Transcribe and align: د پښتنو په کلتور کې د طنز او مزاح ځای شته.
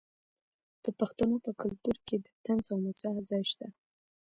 د 0.83 0.85
پښتنو 0.99 1.35
په 1.45 1.51
کلتور 1.61 1.97
کې 2.07 2.15
د 2.25 2.27
طنز 2.43 2.65
او 2.73 2.77
مزاح 2.85 3.15
ځای 3.29 3.43
شته. 3.51 3.67